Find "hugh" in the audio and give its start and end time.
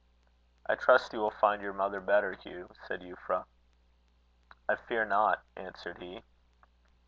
2.33-2.71